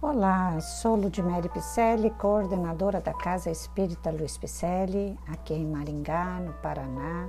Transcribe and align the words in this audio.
Olá, 0.00 0.60
sou 0.60 0.94
Ludmere 0.94 1.48
Picelli, 1.48 2.08
coordenadora 2.10 3.00
da 3.00 3.12
Casa 3.12 3.50
Espírita 3.50 4.12
Luiz 4.12 4.38
Picelli, 4.38 5.18
aqui 5.26 5.52
em 5.52 5.66
Maringá, 5.66 6.38
no 6.38 6.52
Paraná, 6.52 7.28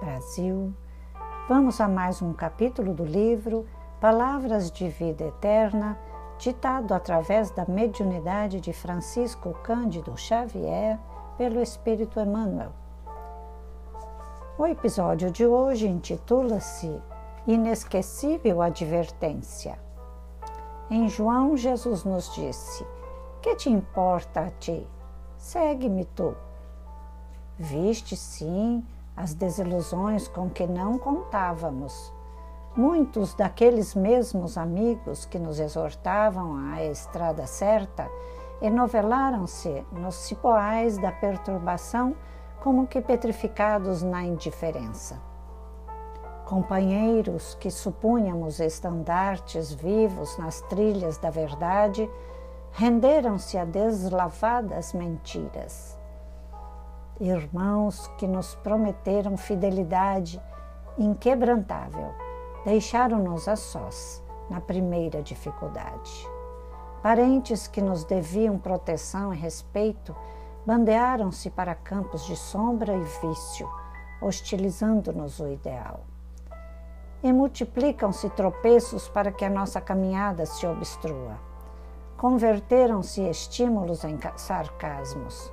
Brasil. 0.00 0.72
Vamos 1.46 1.78
a 1.78 1.86
mais 1.86 2.22
um 2.22 2.32
capítulo 2.32 2.94
do 2.94 3.04
livro 3.04 3.66
Palavras 4.00 4.70
de 4.70 4.88
Vida 4.88 5.24
Eterna, 5.24 5.98
ditado 6.38 6.94
através 6.94 7.50
da 7.50 7.66
mediunidade 7.66 8.62
de 8.62 8.72
Francisco 8.72 9.52
Cândido 9.62 10.16
Xavier 10.16 10.98
pelo 11.36 11.60
Espírito 11.60 12.18
Emmanuel. 12.18 12.72
O 14.56 14.66
episódio 14.66 15.30
de 15.30 15.46
hoje 15.46 15.86
intitula-se 15.86 16.98
Inesquecível 17.46 18.62
Advertência. 18.62 19.84
Em 20.88 21.08
João, 21.08 21.56
Jesus 21.56 22.04
nos 22.04 22.32
disse: 22.32 22.86
Que 23.42 23.56
te 23.56 23.68
importa 23.68 24.42
a 24.42 24.50
ti? 24.50 24.86
Segue-me 25.36 26.04
tu. 26.04 26.36
Viste, 27.58 28.16
sim, 28.16 28.86
as 29.16 29.34
desilusões 29.34 30.28
com 30.28 30.48
que 30.48 30.64
não 30.64 30.96
contávamos. 30.96 32.12
Muitos 32.76 33.34
daqueles 33.34 33.96
mesmos 33.96 34.56
amigos 34.56 35.24
que 35.24 35.40
nos 35.40 35.58
exortavam 35.58 36.56
à 36.72 36.84
estrada 36.84 37.46
certa 37.46 38.08
enovelaram-se 38.62 39.84
nos 39.90 40.14
cipoais 40.14 40.98
da 40.98 41.10
perturbação 41.10 42.14
como 42.60 42.86
que 42.86 43.00
petrificados 43.00 44.02
na 44.04 44.22
indiferença. 44.22 45.20
Companheiros 46.46 47.56
que 47.56 47.72
supunhamos 47.72 48.60
estandartes 48.60 49.72
vivos 49.72 50.38
nas 50.38 50.60
trilhas 50.60 51.18
da 51.18 51.28
verdade, 51.28 52.08
renderam-se 52.70 53.58
a 53.58 53.64
deslavadas 53.64 54.92
mentiras. 54.92 55.98
Irmãos 57.18 58.06
que 58.16 58.28
nos 58.28 58.54
prometeram 58.54 59.36
fidelidade 59.36 60.40
inquebrantável, 60.96 62.14
deixaram-nos 62.64 63.48
a 63.48 63.56
sós 63.56 64.22
na 64.48 64.60
primeira 64.60 65.24
dificuldade. 65.24 66.28
Parentes 67.02 67.66
que 67.66 67.82
nos 67.82 68.04
deviam 68.04 68.56
proteção 68.56 69.34
e 69.34 69.36
respeito 69.36 70.14
bandearam-se 70.64 71.50
para 71.50 71.74
campos 71.74 72.24
de 72.24 72.36
sombra 72.36 72.94
e 72.94 73.02
vício, 73.02 73.68
hostilizando-nos 74.22 75.40
o 75.40 75.48
ideal 75.48 76.02
e 77.26 77.32
multiplicam-se 77.32 78.30
tropeços 78.30 79.08
para 79.08 79.32
que 79.32 79.44
a 79.44 79.50
nossa 79.50 79.80
caminhada 79.80 80.46
se 80.46 80.64
obstrua. 80.64 81.36
Converteram-se 82.16 83.20
estímulos 83.28 84.04
em 84.04 84.16
sarcasmos. 84.36 85.52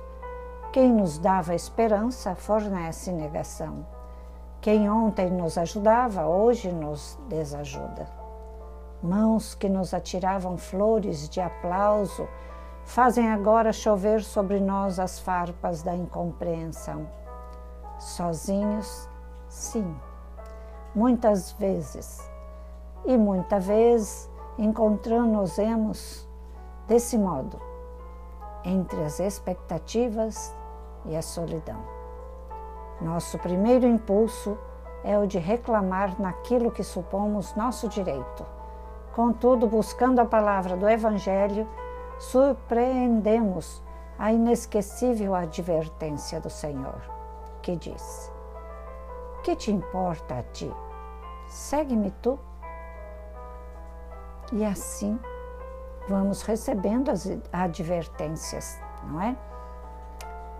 Quem 0.72 0.92
nos 0.92 1.18
dava 1.18 1.52
esperança 1.52 2.34
fornece 2.36 3.10
negação. 3.10 3.84
Quem 4.60 4.88
ontem 4.88 5.30
nos 5.30 5.58
ajudava, 5.58 6.26
hoje 6.26 6.70
nos 6.70 7.18
desajuda. 7.28 8.06
Mãos 9.02 9.54
que 9.56 9.68
nos 9.68 9.92
atiravam 9.92 10.56
flores 10.56 11.28
de 11.28 11.40
aplauso 11.40 12.28
fazem 12.84 13.30
agora 13.30 13.72
chover 13.72 14.22
sobre 14.22 14.60
nós 14.60 15.00
as 15.00 15.18
farpas 15.18 15.82
da 15.82 15.94
incompreensão. 15.94 17.06
Sozinhos, 17.98 19.08
sim 19.48 19.94
muitas 20.94 21.52
vezes. 21.52 22.20
E 23.04 23.16
muitas 23.16 23.66
vezes 23.66 24.30
encontramos-nos 24.58 26.28
desse 26.86 27.18
modo, 27.18 27.60
entre 28.64 29.02
as 29.02 29.20
expectativas 29.20 30.54
e 31.06 31.16
a 31.16 31.22
solidão. 31.22 31.82
Nosso 33.00 33.38
primeiro 33.38 33.86
impulso 33.86 34.56
é 35.02 35.18
o 35.18 35.26
de 35.26 35.38
reclamar 35.38 36.20
naquilo 36.20 36.70
que 36.70 36.82
supomos 36.82 37.54
nosso 37.54 37.88
direito. 37.88 38.46
Contudo, 39.14 39.66
buscando 39.66 40.20
a 40.20 40.24
palavra 40.24 40.76
do 40.76 40.88
Evangelho, 40.88 41.68
surpreendemos 42.18 43.82
a 44.18 44.32
inesquecível 44.32 45.34
advertência 45.34 46.40
do 46.40 46.48
Senhor, 46.48 47.00
que 47.60 47.76
diz: 47.76 48.32
Que 49.42 49.54
te 49.54 49.70
importa 49.70 50.38
a 50.38 50.42
ti? 50.44 50.72
Segue-me 51.48 52.10
tu. 52.22 52.38
E 54.52 54.64
assim 54.64 55.18
vamos 56.08 56.42
recebendo 56.42 57.10
as 57.10 57.26
advertências, 57.52 58.78
não 59.04 59.20
é? 59.20 59.36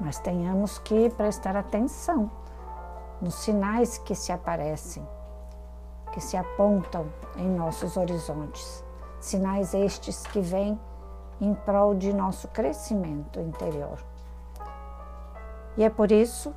Mas 0.00 0.18
tenhamos 0.18 0.78
que 0.78 1.10
prestar 1.10 1.56
atenção 1.56 2.30
nos 3.20 3.34
sinais 3.34 3.98
que 3.98 4.14
se 4.14 4.32
aparecem, 4.32 5.06
que 6.12 6.20
se 6.20 6.36
apontam 6.36 7.06
em 7.36 7.48
nossos 7.48 7.96
horizontes. 7.96 8.84
Sinais 9.20 9.72
estes 9.74 10.26
que 10.26 10.40
vêm 10.40 10.78
em 11.40 11.54
prol 11.54 11.94
de 11.94 12.12
nosso 12.12 12.48
crescimento 12.48 13.40
interior. 13.40 13.98
E 15.76 15.84
é 15.84 15.90
por 15.90 16.12
isso 16.12 16.54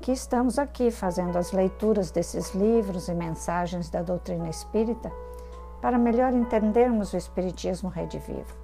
que 0.00 0.12
estamos 0.12 0.58
aqui 0.58 0.90
fazendo 0.90 1.36
as 1.36 1.52
leituras 1.52 2.10
desses 2.10 2.54
livros 2.54 3.08
e 3.08 3.14
mensagens 3.14 3.90
da 3.90 4.02
doutrina 4.02 4.48
espírita 4.48 5.12
para 5.82 5.98
melhor 5.98 6.32
entendermos 6.32 7.12
o 7.12 7.18
Espiritismo 7.18 7.90
Redivivo, 7.90 8.56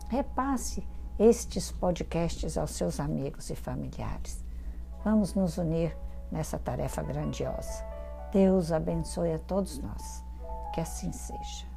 Repasse 0.10 0.86
estes 1.18 1.72
podcasts 1.72 2.58
aos 2.58 2.72
seus 2.72 3.00
amigos 3.00 3.50
e 3.50 3.56
familiares. 3.56 4.44
Vamos 5.06 5.34
nos 5.34 5.58
unir 5.58 5.96
nessa 6.34 6.58
tarefa 6.58 7.04
grandiosa. 7.04 7.86
Deus 8.32 8.72
abençoe 8.72 9.34
a 9.34 9.40
todos 9.40 9.78
nós. 9.78 10.26
Que 10.74 10.82
assim 10.82 11.12
seja. 11.12 11.73